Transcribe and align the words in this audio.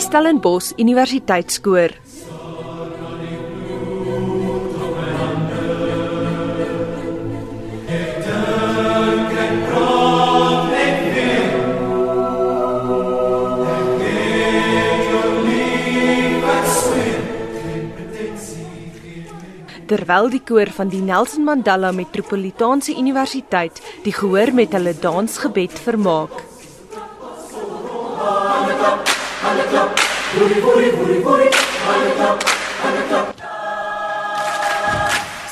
Stellenbosch 0.00 0.72
Universiteitskoor. 0.78 1.90
Terwyl 19.88 20.28
die 20.28 20.42
koor 20.44 20.68
van 20.76 20.90
die 20.92 21.00
Nelson 21.00 21.44
Mandela 21.44 21.92
Metropolitaanse 21.92 22.92
Universiteit 22.94 23.80
die 24.04 24.12
gehoor 24.12 24.52
met 24.52 24.76
hulle 24.76 24.92
dansgebed 25.00 25.78
vermaak. 25.80 26.57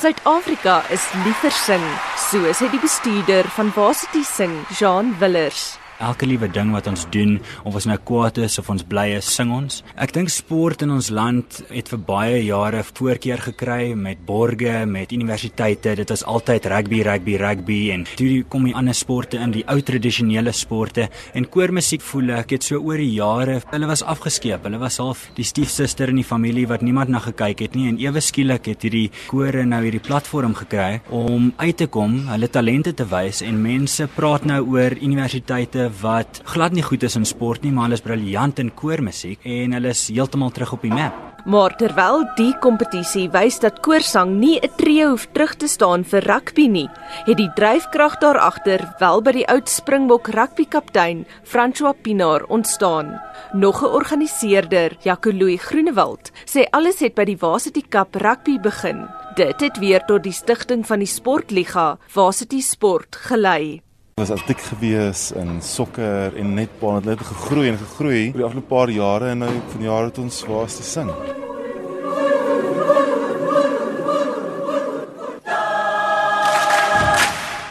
Suid-Afrika 0.00 0.82
is 0.90 1.02
liever 1.24 1.50
sing, 1.50 1.84
so 2.30 2.38
sê 2.52 2.68
die 2.70 2.82
bestuurder 2.82 3.48
van 3.56 3.72
Varsity 3.72 4.22
Sing, 4.22 4.66
Jean 4.78 5.14
Willers 5.18 5.83
elke 6.02 6.26
liewe 6.26 6.48
ding 6.52 6.72
wat 6.74 6.88
ons 6.90 7.06
doen 7.14 7.36
of 7.64 7.76
ons 7.78 7.86
nou 7.88 7.96
kwaad 7.98 8.38
is 8.44 8.58
of 8.58 8.70
ons 8.72 8.84
bly 8.86 9.06
is, 9.18 9.28
sing 9.30 9.52
ons. 9.54 9.82
Ek 10.00 10.14
dink 10.14 10.32
sport 10.32 10.82
in 10.84 10.92
ons 10.94 11.10
land 11.14 11.60
het 11.70 11.90
vir 11.92 12.00
baie 12.06 12.40
jare 12.44 12.82
voorkeur 12.86 13.42
gekry 13.48 13.94
met 13.98 14.24
borge, 14.26 14.84
met 14.90 15.12
universiteite. 15.14 15.94
Dit 16.00 16.12
was 16.12 16.24
altyd 16.24 16.68
rugby, 16.72 17.02
rugby, 17.06 17.36
rugby 17.40 17.80
en 17.94 18.06
toe 18.18 18.42
kom 18.50 18.66
die 18.68 18.74
ander 18.76 18.96
sporte 18.96 19.38
in, 19.40 19.54
die 19.54 19.64
ou 19.70 19.78
tradisionele 19.84 20.52
sporte 20.54 21.08
en 21.34 21.48
koormusiek 21.48 22.02
voel 22.04 22.34
ek 22.40 22.56
het 22.56 22.66
so 22.66 22.80
oor 22.80 23.00
die 23.00 23.12
jare, 23.16 23.60
hulle 23.70 23.90
was 23.90 24.02
afgeskeep. 24.02 24.64
Hulle 24.66 24.80
was 24.82 24.98
half 25.02 25.28
die 25.38 25.46
stiefsuster 25.46 26.10
in 26.12 26.20
die 26.20 26.26
familie 26.26 26.66
wat 26.70 26.84
niemand 26.84 27.12
na 27.12 27.20
gekyk 27.24 27.64
het 27.66 27.78
nie 27.78 27.88
en 27.90 28.00
ewe 28.02 28.22
skielik 28.24 28.68
het 28.72 28.84
hierdie 28.86 29.10
kore 29.30 29.64
nou 29.68 29.82
hierdie 29.84 30.02
platform 30.02 30.56
gekry 30.58 31.00
om 31.14 31.52
uit 31.60 31.76
te 31.78 31.88
kom, 31.90 32.24
hulle 32.30 32.50
talente 32.50 32.94
te 32.96 33.06
wys 33.10 33.42
en 33.44 33.60
mense 33.62 34.06
praat 34.16 34.46
nou 34.48 34.60
oor 34.74 34.96
universiteite 35.00 35.83
wat 36.00 36.40
glad 36.44 36.72
nie 36.72 36.82
goed 36.82 37.02
is 37.02 37.16
in 37.16 37.24
sport 37.24 37.62
nie, 37.62 37.72
maar 37.72 37.88
hulle 37.88 37.98
is 37.98 38.04
briljant 38.04 38.58
in 38.58 38.72
koormusiek 38.74 39.44
en 39.44 39.72
hulle 39.72 39.92
is 39.94 40.08
heeltemal 40.08 40.50
terug 40.50 40.72
op 40.76 40.82
die 40.82 40.92
map. 40.94 41.34
Maar 41.44 41.74
terwyl 41.76 42.22
die 42.38 42.54
kompetisie 42.64 43.26
wys 43.28 43.58
dat 43.60 43.82
koorsang 43.84 44.30
nie 44.40 44.56
'n 44.60 44.70
tree 44.78 45.04
hoef 45.04 45.26
terug 45.32 45.54
te 45.56 45.68
staan 45.68 46.04
vir 46.04 46.24
rugby 46.24 46.66
nie, 46.68 46.88
het 47.26 47.36
die 47.36 47.50
dryfkrag 47.54 48.16
daar 48.18 48.38
agter 48.38 48.94
wel 48.98 49.20
by 49.22 49.32
die 49.32 49.48
oud 49.48 49.68
Springbok 49.68 50.28
rugbykaptein 50.28 51.26
François 51.44 51.94
Pinaar 52.02 52.44
ontstaan. 52.48 53.20
Nog 53.52 53.82
'n 53.82 53.92
organiseerder, 53.92 54.96
Jacolui 55.02 55.58
Groenewald, 55.58 56.32
sê 56.46 56.64
alles 56.70 57.00
het 57.00 57.14
by 57.14 57.24
die 57.24 57.38
Varsity 57.38 57.82
Cup 57.88 58.14
rugby 58.14 58.58
begin. 58.58 59.06
Dit 59.36 59.60
het 59.60 59.78
weer 59.78 60.00
tot 60.06 60.22
die 60.22 60.32
stigting 60.32 60.86
van 60.86 60.98
die 60.98 61.08
Sportliga 61.08 61.98
Varsity 62.06 62.60
Sport 62.60 63.16
gelei 63.16 63.83
was 64.14 64.30
atletiek 64.30 64.60
gewees 64.62 65.32
in 65.34 65.56
sokker 65.62 66.36
en 66.38 66.52
netbal 66.54 67.00
het 67.00 67.06
net 67.08 67.22
gegroei 67.26 67.72
en 67.72 67.78
gegroei 67.80 68.20
oor 68.28 68.36
die 68.38 68.44
afgelope 68.46 68.70
paar 68.70 68.92
jare 68.94 69.32
en 69.32 69.40
nou 69.42 69.54
van 69.72 69.82
jare 69.82 70.12
tot 70.12 70.22
ons 70.22 70.38
was 70.46 70.76
te 70.78 70.86
sing. 70.86 71.10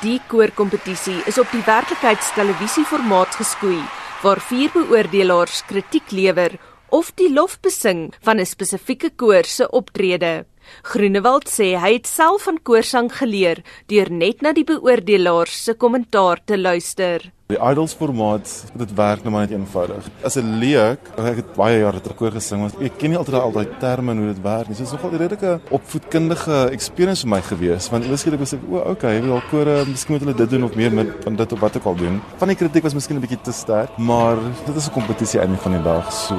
Die 0.04 0.20
koorkompetisie 0.28 1.22
is 1.32 1.40
op 1.40 1.48
die 1.56 1.64
werklikheidstelevisieformaat 1.64 3.40
geskoei 3.40 3.80
waar 4.26 4.44
vier 4.44 4.68
beoordelaars 4.76 5.64
kritiek 5.72 6.12
lewer 6.12 6.60
of 6.92 7.16
die 7.16 7.32
lof 7.32 7.56
besing 7.64 8.10
van 8.20 8.40
'n 8.40 8.46
spesifieke 8.46 9.16
koor 9.16 9.46
se 9.48 9.70
optrede. 9.70 10.44
Groenewald 10.84 11.48
sê 11.48 11.74
hy 11.80 11.94
het 11.94 12.08
self 12.08 12.44
van 12.48 12.60
koorsang 12.64 13.12
geleer 13.12 13.64
deur 13.88 14.10
net 14.12 14.42
na 14.42 14.54
die 14.54 14.66
beoordelaars 14.68 15.64
se 15.66 15.74
kommentaar 15.74 16.42
te 16.46 16.58
luister. 16.58 17.32
Die 17.52 17.60
idols 17.60 17.92
formaat, 17.94 18.50
dit 18.80 18.92
werk 18.98 19.26
nou 19.26 19.34
maar 19.34 19.44
net 19.44 19.52
eenvoudig. 19.54 20.06
As 20.26 20.38
'n 20.38 20.60
leek, 20.60 21.00
ek 21.18 21.36
het 21.42 21.50
baie 21.56 21.80
jare 21.80 22.02
ter 22.02 22.14
koor 22.14 22.32
gesing, 22.32 22.62
maar 22.62 22.72
ek 22.82 22.98
ken 22.98 23.10
nie 23.10 23.18
altyd 23.18 23.36
al 23.36 23.52
daai 23.52 23.68
terme 23.80 24.16
hoe 24.16 24.34
dit 24.34 24.42
werk 24.42 24.68
nie. 24.70 24.78
Dit 24.78 24.88
is 24.88 24.92
nogal 24.92 25.12
'n 25.12 25.18
redelike 25.18 25.60
opvoedkundige 25.70 26.72
experience 26.72 27.22
vir 27.22 27.30
my 27.30 27.42
gewees, 27.42 27.90
want 27.90 28.06
eweskielik 28.06 28.40
was 28.40 28.54
ek, 28.54 28.60
o, 28.72 28.78
okay, 28.78 29.16
jy 29.16 29.22
wil 29.22 29.42
kore, 29.52 29.86
miskien 29.86 30.16
moet 30.16 30.22
hulle 30.26 30.38
dit 30.38 30.50
doen 30.50 30.64
of 30.64 30.76
meer 30.76 30.94
met 30.94 31.08
van 31.24 31.36
dit 31.36 31.52
of 31.52 31.60
wat 31.60 31.76
ek 31.76 31.86
al 31.86 31.96
doen. 31.96 32.22
Van 32.38 32.48
die 32.48 32.56
kritiek 32.56 32.84
was 32.84 32.94
miskien 32.94 33.18
'n 33.18 33.22
bietjie 33.22 33.42
te 33.44 33.52
sterk, 33.52 33.98
maar 33.98 34.38
dit 34.66 34.76
is 34.76 34.88
'n 34.88 34.94
kompetisie 34.94 35.40
einde 35.40 35.58
van 35.58 35.72
die 35.74 35.84
dag, 35.84 36.12
so 36.12 36.36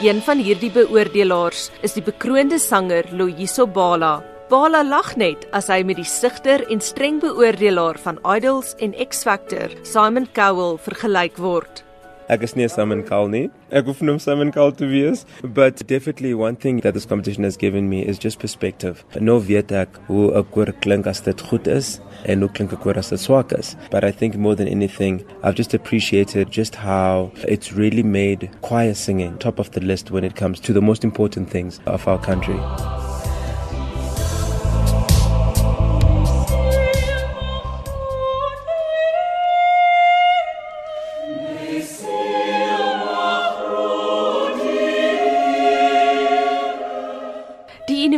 Een 0.00 0.22
van 0.24 0.38
hierdie 0.40 0.70
beoordelaars 0.72 1.66
is 1.84 1.92
die 1.92 2.00
bekroonde 2.00 2.56
sanger 2.58 3.04
Loyiso 3.12 3.66
Bala. 3.68 4.22
Bala 4.48 4.80
lag 4.80 5.10
net 5.20 5.44
as 5.52 5.68
hy 5.68 5.82
met 5.84 6.00
die 6.00 6.08
sigter 6.08 6.64
en 6.72 6.80
streng 6.80 7.18
beoordelaar 7.20 8.00
van 8.00 8.16
Idols 8.24 8.72
en 8.80 8.96
X 8.96 9.20
Factor, 9.28 9.68
Simon 9.84 10.24
Cowell, 10.32 10.78
vergelyk 10.80 11.36
word. 11.36 11.84
Ek 12.30 12.44
is 12.46 12.52
nie 12.54 12.68
Simon 12.70 13.00
Cowell 13.02 13.26
nie. 13.28 13.46
Ek 13.74 13.88
hoef 13.90 14.04
nie 14.06 14.14
Simon 14.22 14.52
Cowell 14.54 14.70
te 14.78 14.86
wees, 14.86 15.24
but 15.42 15.80
definitely 15.88 16.30
one 16.32 16.54
thing 16.54 16.78
that 16.84 16.94
this 16.94 17.04
competition 17.04 17.42
has 17.42 17.56
given 17.56 17.88
me 17.90 18.04
is 18.06 18.20
just 18.22 18.38
perspective. 18.38 19.02
Nou 19.18 19.40
weet 19.48 19.72
ek 19.72 19.98
hoe 20.06 20.30
'n 20.30 20.46
koor 20.54 20.70
klink 20.86 21.08
as 21.10 21.20
dit 21.26 21.40
goed 21.40 21.66
is 21.66 21.98
en 22.24 22.46
hoe 22.46 22.48
klink 22.48 22.70
'n 22.72 22.78
koor 22.78 22.96
as 22.96 23.10
dit 23.10 23.18
swak 23.18 23.50
is. 23.58 23.74
But 23.90 24.04
I 24.04 24.12
think 24.12 24.36
more 24.36 24.54
than 24.54 24.68
anything, 24.68 25.24
I've 25.42 25.56
just 25.56 25.74
appreciated 25.74 26.52
just 26.52 26.76
how 26.76 27.32
it's 27.48 27.72
really 27.72 28.04
made 28.04 28.48
choir 28.62 28.94
singing 28.94 29.36
top 29.38 29.58
of 29.58 29.72
the 29.72 29.80
list 29.80 30.12
when 30.12 30.22
it 30.22 30.36
comes 30.36 30.60
to 30.60 30.72
the 30.72 30.80
most 30.80 31.02
important 31.02 31.50
things 31.50 31.80
of 31.84 32.06
our 32.06 32.18
country. 32.18 32.60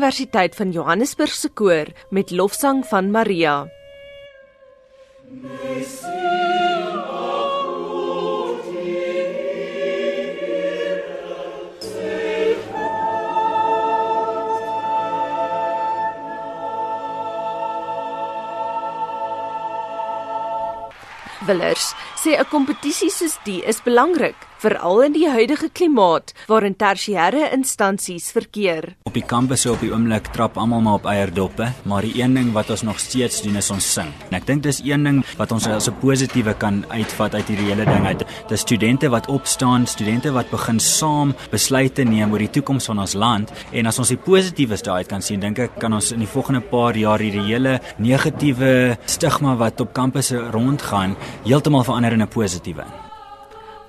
Universiteit 0.03 0.57
van 0.59 0.71
Johannesburg 0.75 1.31
se 1.31 1.49
koor 1.49 1.87
met 2.11 2.31
lofsang 2.31 2.81
van 2.87 3.11
Maria. 3.11 3.69
Willers 21.47 21.95
sê 22.19 22.34
'n 22.34 22.51
kompetisie 22.51 23.11
soos 23.11 23.39
die 23.45 23.63
is 23.63 23.83
belangrik 23.83 24.37
veral 24.59 25.03
in 25.03 25.13
die 25.13 25.29
huidige 25.29 25.71
klimaat 25.71 26.34
waarin 26.49 26.77
tersiêre 26.77 27.53
instansies 27.53 28.33
verkeer. 28.33 28.97
Op 29.12 29.18
die 29.20 29.28
kampusse 29.28 29.68
op 29.68 29.82
die 29.84 29.91
oomblik 29.92 30.30
trap 30.32 30.54
almal 30.56 30.80
maar 30.80 30.94
op 30.97 31.06
eierdoppe, 31.10 31.66
maar 31.84 32.00
die 32.00 32.14
een 32.22 32.32
ding 32.32 32.54
wat 32.54 32.70
ons 32.72 32.80
nog 32.88 32.97
steeds 32.97 33.42
doen 33.44 33.59
is 33.60 33.68
ons 33.74 33.84
sing. 33.84 34.09
En 34.30 34.38
ek 34.38 34.47
dink 34.48 34.64
dis 34.64 34.78
een 34.86 35.04
ding 35.04 35.18
wat 35.36 35.53
ons 35.53 35.66
as 35.68 35.91
'n 35.91 35.98
positiewe 36.00 36.54
kan 36.56 36.80
uitvat 36.88 37.34
uit 37.34 37.48
hierdie 37.53 37.68
hele 37.68 37.84
ding 37.84 38.06
uit. 38.06 38.24
Dis 38.48 38.64
studente 38.64 39.10
wat 39.10 39.28
opstaan, 39.28 39.86
studente 39.86 40.32
wat 40.32 40.48
begin 40.50 40.80
saam 40.80 41.34
besluite 41.50 42.04
neem 42.04 42.32
oor 42.32 42.38
die 42.38 42.50
toekoms 42.50 42.88
van 42.88 42.98
ons 43.00 43.12
land 43.12 43.53
en 43.72 43.86
as 43.86 43.98
ons 43.98 44.09
die 44.09 44.16
positiewes 44.16 44.82
daaruit 44.82 45.09
kan 45.09 45.20
sien, 45.22 45.41
dink 45.41 45.59
ek 45.59 45.78
kan 45.78 45.92
ons 45.92 46.12
in 46.12 46.18
die 46.18 46.32
volgende 46.32 46.60
paar 46.60 46.97
jaar 46.97 47.18
hierdie 47.18 47.53
hele 47.53 47.80
negatiewe 47.98 48.97
stigma 49.04 49.56
wat 49.56 49.80
op 49.80 49.92
kampusse 49.92 50.38
rondgaan 50.38 51.16
heeltemal 51.44 51.84
verander 51.84 52.12
in 52.12 52.22
'n 52.22 52.28
positiewe. 52.28 53.11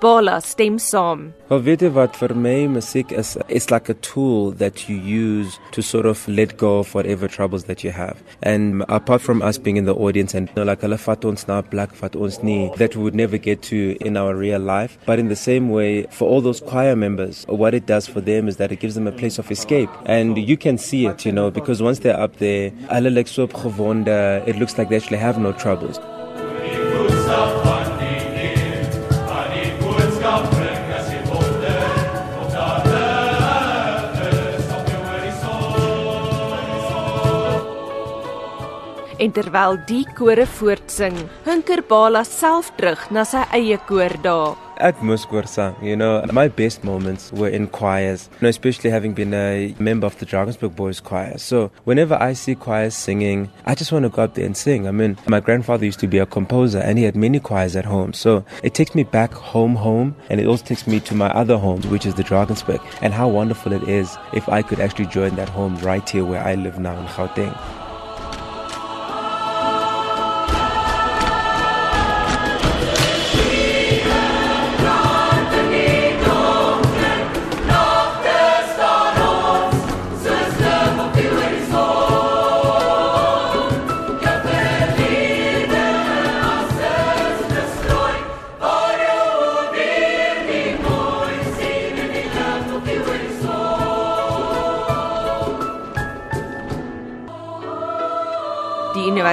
Bala 0.04 0.38
stem 0.42 0.76
saam. 0.76 1.20
Well, 1.48 1.62
weet 1.64 1.80
jy 1.80 1.88
wat 1.96 2.16
vir 2.20 2.34
my 2.36 2.66
musiek 2.68 3.12
is? 3.20 3.38
It's 3.48 3.70
like 3.70 3.88
a 3.88 3.94
tool 4.06 4.50
that 4.62 4.82
you 4.86 4.96
use 4.96 5.58
to 5.72 5.80
sort 5.90 6.04
of 6.04 6.26
let 6.28 6.58
go 6.62 6.72
of 6.80 6.94
whatever 6.94 7.26
troubles 7.26 7.64
that 7.70 7.82
you 7.82 7.90
have. 7.90 8.20
And 8.42 8.84
apart 8.90 9.22
from 9.22 9.40
us 9.40 9.56
being 9.56 9.78
in 9.78 9.86
the 9.86 9.94
audience 9.94 10.34
and 10.34 10.50
you 10.50 10.56
know, 10.56 10.66
like 10.70 10.82
hulle 10.84 10.98
vat 11.04 11.24
ons 11.30 11.46
na 11.48 11.62
black 11.62 11.94
vat 12.02 12.18
ons 12.26 12.36
nie 12.42 12.68
that 12.82 12.96
we 12.96 13.02
would 13.02 13.16
never 13.22 13.40
get 13.46 13.62
to 13.70 13.96
in 14.10 14.18
our 14.22 14.34
real 14.36 14.60
life, 14.60 14.98
but 15.06 15.18
in 15.18 15.32
the 15.32 15.40
same 15.42 15.70
way 15.70 16.02
for 16.18 16.28
all 16.28 16.42
those 16.42 16.60
choir 16.60 16.94
members, 16.94 17.46
what 17.48 17.72
it 17.72 17.86
does 17.86 18.06
for 18.06 18.20
them 18.20 18.46
is 18.46 18.58
that 18.58 18.76
it 18.76 18.80
gives 18.80 18.94
them 19.00 19.06
a 19.06 19.16
place 19.22 19.38
of 19.38 19.50
escape. 19.50 19.88
And 20.04 20.36
you 20.36 20.58
can 20.58 20.76
see 20.76 21.06
it, 21.06 21.24
you 21.24 21.32
know, 21.32 21.50
because 21.50 21.80
once 21.80 22.00
they're 22.00 22.20
up 22.20 22.36
there, 22.44 22.72
hulle 22.92 23.08
lyk 23.20 23.32
so 23.36 23.46
opgewonde, 23.46 24.18
it 24.46 24.58
looks 24.58 24.76
like 24.76 24.90
they 24.90 25.00
actually 25.00 25.24
have 25.24 25.40
no 25.48 25.52
troubles. 25.64 25.98
En 39.18 39.30
terwyl 39.30 39.76
die 39.86 40.02
kore 40.16 40.42
voortsing, 40.56 41.14
hunker 41.46 41.84
Bala 41.86 42.24
self 42.26 42.72
terug 42.74 42.98
na 43.14 43.22
sy 43.22 43.44
eie 43.54 43.76
koor 43.86 44.10
daar. 44.24 44.56
At 44.82 44.98
Muskursang, 45.06 45.76
you 45.80 45.94
know, 45.94 46.24
my 46.32 46.48
best 46.48 46.82
moments 46.82 47.30
were 47.30 47.48
in 47.48 47.68
choirs, 47.68 48.28
you 48.32 48.38
know, 48.40 48.48
especially 48.48 48.90
having 48.90 49.14
been 49.14 49.32
a 49.32 49.72
member 49.78 50.04
of 50.04 50.18
the 50.18 50.26
Drakensberg 50.26 50.74
Boys 50.74 50.98
Choir. 50.98 51.38
So 51.38 51.70
whenever 51.84 52.20
I 52.20 52.32
see 52.32 52.56
choirs 52.56 52.96
singing, 52.96 53.50
I 53.66 53.76
just 53.76 53.92
want 53.92 54.02
to 54.02 54.08
go 54.08 54.22
up 54.24 54.34
there 54.34 54.44
and 54.44 54.56
sing. 54.56 54.88
I 54.88 54.90
mean, 54.90 55.16
my 55.28 55.38
grandfather 55.38 55.84
used 55.84 56.00
to 56.00 56.08
be 56.08 56.18
a 56.18 56.26
composer 56.26 56.80
and 56.80 56.98
he 56.98 57.04
had 57.04 57.14
many 57.14 57.38
choirs 57.38 57.76
at 57.76 57.84
home. 57.84 58.14
So 58.14 58.44
it 58.64 58.74
takes 58.74 58.96
me 58.96 59.04
back 59.04 59.32
home, 59.32 59.76
home, 59.76 60.16
and 60.28 60.40
it 60.40 60.48
also 60.48 60.64
takes 60.64 60.88
me 60.88 60.98
to 61.00 61.14
my 61.14 61.28
other 61.28 61.56
home, 61.56 61.82
which 61.82 62.04
is 62.04 62.14
the 62.14 62.24
Drakensberg, 62.24 62.84
and 63.00 63.14
how 63.14 63.28
wonderful 63.28 63.72
it 63.72 63.88
is 63.88 64.18
if 64.32 64.48
I 64.48 64.62
could 64.62 64.80
actually 64.80 65.06
join 65.06 65.36
that 65.36 65.48
home 65.48 65.76
right 65.76 66.08
here 66.08 66.24
where 66.24 66.42
I 66.42 66.56
live 66.56 66.80
now 66.80 66.98
in 66.98 67.06
Gauteng. 67.06 67.83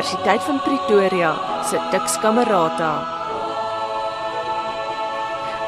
Universiteit 0.01 0.44
van 0.44 0.62
Pretoria 0.62 1.31
se 1.69 1.77
Dix 1.92 2.15
Kamerata. 2.24 2.89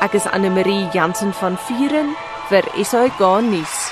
Ek 0.02 0.18
is 0.18 0.26
Anne 0.26 0.50
Marie 0.50 0.90
Jansen 0.90 1.36
van 1.38 1.54
Vieren 1.68 2.16
vir 2.50 2.66
SAK 2.82 3.22
nuus. 3.46 3.83